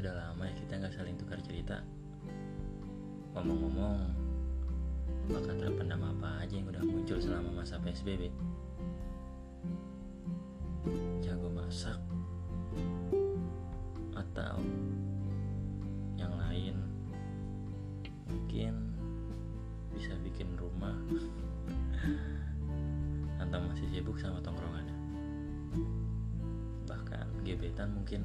[0.00, 1.76] Sudah lama ya kita nggak saling tukar cerita.
[3.36, 4.00] Ngomong-ngomong,
[5.28, 8.32] bakat terpendam apa aja yang udah muncul selama masa PSBB?
[11.20, 12.00] Jago masak?
[14.16, 14.64] Atau
[16.16, 16.80] yang lain?
[18.24, 18.96] Mungkin
[19.92, 20.96] bisa bikin rumah
[23.44, 24.96] atau masih sibuk sama tongkrongannya
[26.88, 28.24] bahkan gebetan mungkin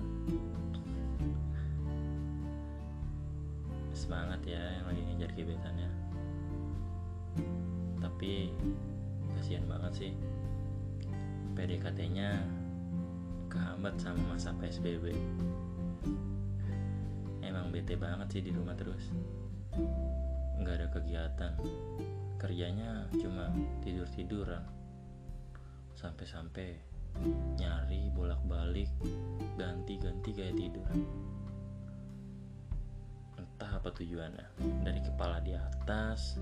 [4.06, 5.90] semangat ya yang lagi ngejar gebetannya.
[7.98, 8.54] Tapi
[9.34, 10.12] kasihan banget sih.
[11.58, 12.46] PDKT-nya
[13.50, 15.10] kehambat sama masa PSBB
[17.42, 19.10] emang bete banget sih di rumah terus.
[20.62, 21.54] Nggak ada kegiatan.
[22.38, 23.50] Kerjanya cuma
[23.82, 24.62] tidur-tiduran.
[25.98, 26.78] Sampai-sampai
[27.58, 28.92] nyari bolak-balik
[29.56, 30.84] ganti-ganti kayak tidur
[33.86, 34.48] apa tujuannya?
[34.82, 36.42] Dari kepala di atas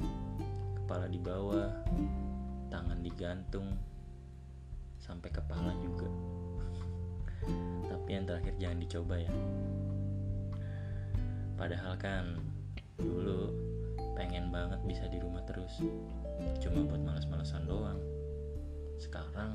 [0.79, 1.67] kepala di bawah
[2.71, 3.75] tangan digantung
[4.95, 6.07] sampai kepala juga.
[7.91, 9.33] Tapi yang terakhir jangan dicoba ya.
[11.59, 12.39] Padahal kan
[12.95, 13.51] dulu
[14.15, 15.83] pengen banget bisa di rumah terus.
[16.63, 17.99] Cuma buat males-malesan doang.
[19.03, 19.51] Sekarang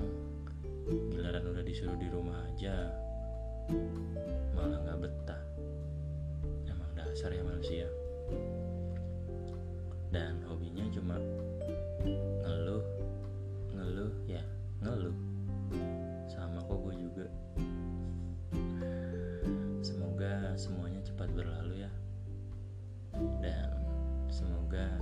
[1.08, 2.92] giliran udah disuruh di rumah aja
[4.52, 5.42] malah nggak betah
[7.08, 7.86] emang dasar ya manusia.
[10.12, 11.16] Dan hobinya cuma
[12.44, 12.84] ngeluh
[13.72, 14.44] ngeluh ya
[14.84, 15.16] ngeluh.
[16.28, 17.26] Sama kok gue juga.
[19.80, 21.90] Semoga semuanya cepat berlalu ya.
[23.40, 23.72] Dan
[24.28, 25.00] semoga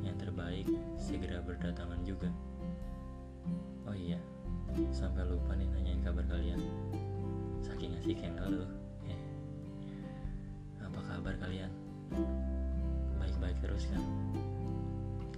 [0.00, 2.32] yang terbaik segera berdatangan juga.
[3.84, 4.16] Oh iya
[4.88, 6.64] sampai lupa nih nanyain kabar kalian.
[7.60, 8.79] Saking asik yang ngeluh
[11.30, 11.70] kabar kalian?
[13.22, 14.02] Baik-baik terus kan?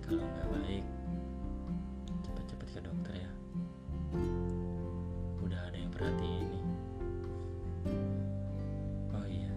[0.00, 0.84] Kalau nggak baik
[2.24, 3.30] cepet-cepet ke dokter ya.
[5.44, 6.64] Udah ada yang perhatiin nih
[9.12, 9.52] oh iya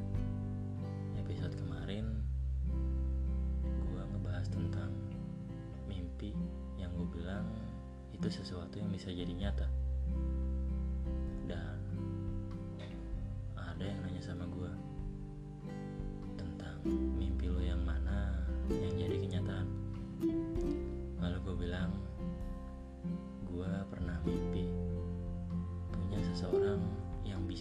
[1.23, 2.19] episode kemarin
[3.95, 4.91] gua ngebahas tentang
[5.87, 6.35] mimpi
[6.75, 7.47] yang gue bilang
[8.11, 9.71] itu sesuatu yang bisa jadi nyata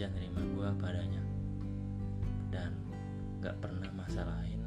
[0.04, 1.22] bisa nerima gue padanya.
[2.52, 2.76] Dan
[3.40, 4.60] gak pernah masalahin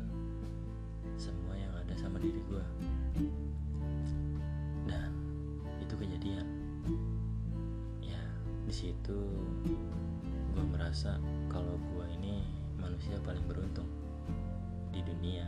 [1.14, 2.66] semua yang ada sama diri gue
[4.90, 5.14] dan
[5.78, 6.42] itu kejadian.
[8.02, 8.18] Ya
[8.66, 9.22] di situ
[10.58, 11.22] gue merasa
[11.54, 12.42] kalau gue ini
[12.82, 13.86] manusia paling beruntung
[14.90, 15.46] di dunia.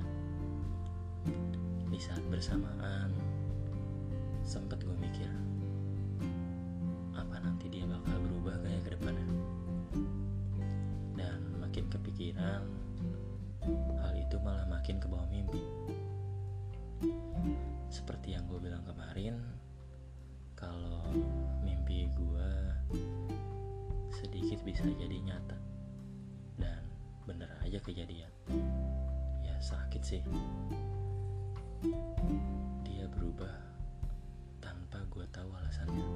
[1.90, 3.10] Di saat bersamaan
[4.46, 5.34] sempat gue mikir
[7.18, 8.19] apa nanti dia bakal
[12.40, 12.64] kepikiran
[14.00, 15.60] hal itu malah makin ke bawah mimpi.
[17.92, 19.36] Seperti yang gue bilang kemarin
[20.56, 21.04] kalau
[21.60, 22.52] mimpi gue
[24.16, 25.58] sedikit bisa jadi nyata
[26.64, 26.80] dan
[27.28, 28.32] bener aja kejadian.
[29.44, 30.24] Ya sakit sih.
[32.88, 33.56] Dia berubah
[34.64, 36.08] tanpa gue tahu alasannya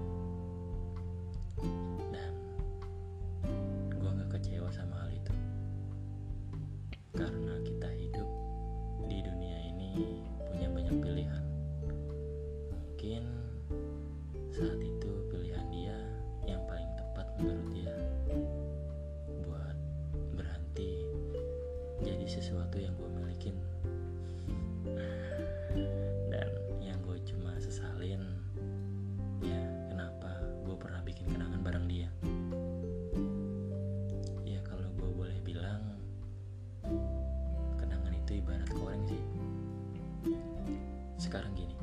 [41.34, 41.74] sekarang gini.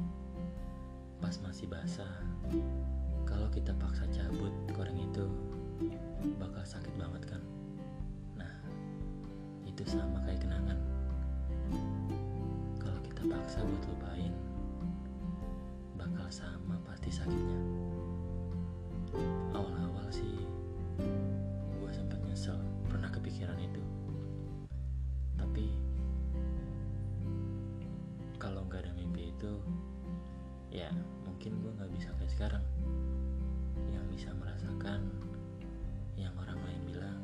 [1.19, 2.23] Pas masih basah
[3.27, 5.27] kalau kita paksa cabut koreng itu
[6.39, 7.43] bakal sakit banget kan?
[8.39, 8.55] Nah
[9.67, 10.79] itu sama kayak kenangan.
[12.79, 14.31] Kalau kita paksa buat lupain
[15.99, 17.60] bakal sama pasti sakitnya
[29.41, 29.57] itu
[30.69, 30.93] ya
[31.25, 32.65] mungkin gue nggak bisa kayak sekarang
[33.89, 35.01] yang bisa merasakan
[36.21, 37.19] yang orang lain bilang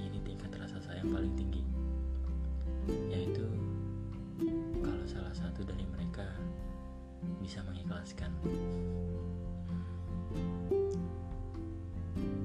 [0.00, 0.48] ini tingkat
[0.98, 1.62] yang paling tinggi,
[3.06, 3.46] yaitu
[4.82, 6.26] kalau salah satu dari mereka
[7.38, 8.34] bisa mengikhlaskan.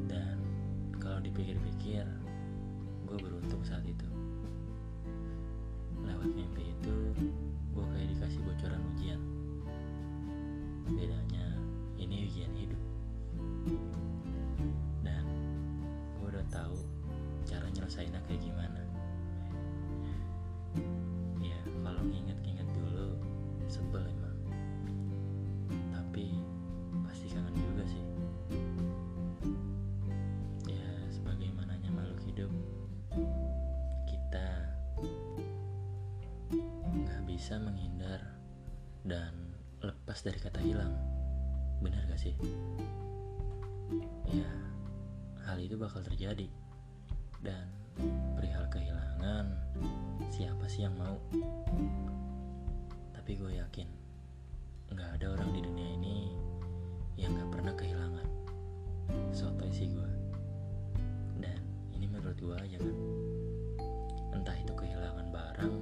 [0.05, 0.37] Dan
[1.01, 2.05] kalau dipikir-pikir,
[3.09, 4.12] gue beruntung saat itu.
[10.93, 11.45] Bedanya,
[11.97, 12.81] ini ujian hidup.
[15.01, 15.25] Dan
[16.21, 16.77] gue udah tahu
[17.43, 18.81] cara nyelesainnya kayak gimana.
[21.43, 23.19] Ya, kalau nginget-nginget dulu,
[23.67, 24.37] sebel emang.
[25.91, 26.37] Tapi
[27.03, 28.05] pasti kangen juga sih.
[30.69, 32.51] Ya, sebagaimananya makhluk hidup,
[34.07, 34.49] kita
[36.93, 38.21] nggak bisa menghindar
[39.03, 39.42] dan
[40.13, 40.93] lepas dari kata hilang.
[41.81, 42.37] Benar gak sih?
[44.29, 44.45] Ya,
[45.41, 46.45] hal itu bakal terjadi.
[47.41, 47.65] Dan
[48.37, 49.57] perihal kehilangan,
[50.29, 51.17] siapa sih yang mau?
[53.17, 53.89] Tapi gue yakin,
[54.93, 56.29] nggak ada orang di dunia ini
[57.17, 58.29] yang nggak pernah kehilangan.
[59.33, 60.11] Sotoy sih gue.
[61.41, 61.57] Dan
[61.89, 62.97] ini menurut gue aja kan.
[64.29, 65.73] Entah itu kehilangan barang,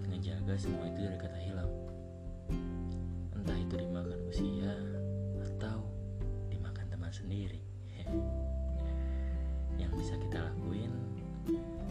[0.00, 1.68] buat ngejaga semua itu dari kata hilang.
[3.36, 4.72] Entah itu dimakan usia
[5.44, 5.84] atau
[6.48, 7.60] dimakan teman sendiri.
[9.80, 10.88] Yang bisa kita lakuin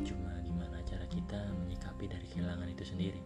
[0.02, 3.22] cuma gimana cara kita menyikapi dari kehilangan itu sendiri.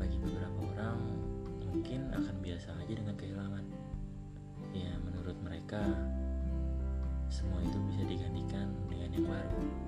[0.00, 0.96] Bagi beberapa orang
[1.68, 3.68] mungkin akan biasa aja dengan kehilangan.
[4.72, 5.84] Ya menurut mereka
[7.28, 9.87] semua itu bisa digantikan dengan yang baru.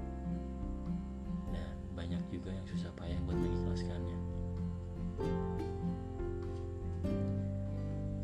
[2.10, 4.18] Banyak juga yang susah payah buat mengikhlaskannya.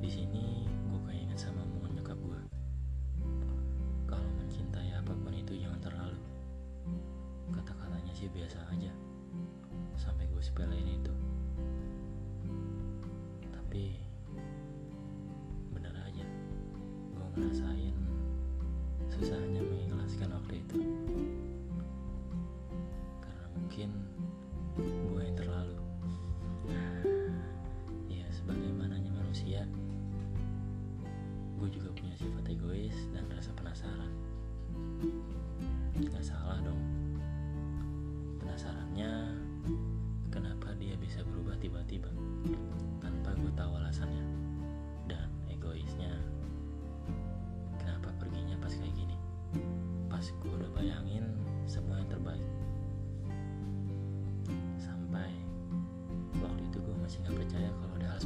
[0.02, 2.40] Di sini gue kayak ingat sama omongan nyokap gue.
[4.10, 6.18] Kalau mencintai apa pun itu jangan terlalu.
[7.54, 8.90] Kata-katanya sih biasa aja.
[9.94, 11.14] Sampai gue sepelein itu.
[13.54, 14.02] Tapi
[15.70, 16.26] bener aja,
[17.14, 17.85] gue ngerasain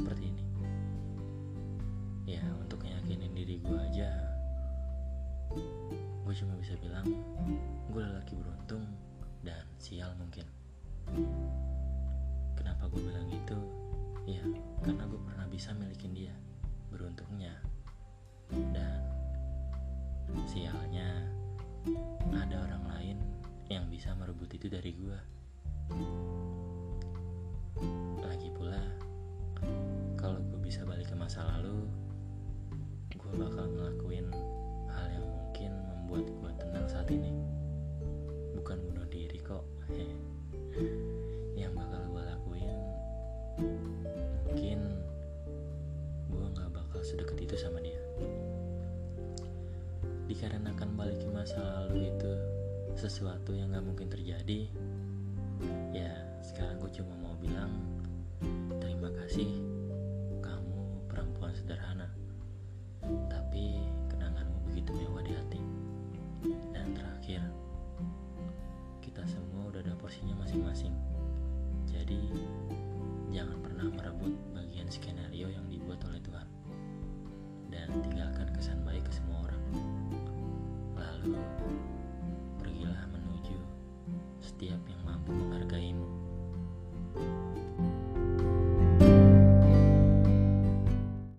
[0.01, 0.43] seperti ini.
[2.25, 4.09] Ya untuk yakinin diri gue aja
[6.25, 7.05] Gue cuma bisa bilang
[7.91, 8.87] Gue lelaki beruntung
[9.43, 10.47] Dan sial mungkin.
[12.55, 13.57] Kenapa gue bilang gitu
[14.25, 14.41] Ya
[14.85, 16.33] karena gue pernah bisa milikin dia
[16.93, 17.57] Beruntungnya
[18.49, 19.01] Dan
[20.47, 21.09] Sialnya
[22.31, 23.17] Ada orang lain
[23.67, 25.19] Yang bisa merebut itu dari gue
[31.31, 31.87] masa lalu
[33.15, 34.27] gue bakal ngelakuin
[34.91, 37.31] hal yang mungkin membuat gue tenang saat ini.
[38.59, 39.63] Bukan bunuh diri kok.
[41.63, 42.77] Yang bakal gue lakuin
[44.43, 44.79] mungkin
[46.35, 48.03] gue nggak bakal sedekat itu sama dia.
[50.27, 52.31] Dikarenakan balik ke masa lalu itu
[52.99, 54.67] sesuatu yang nggak mungkin terjadi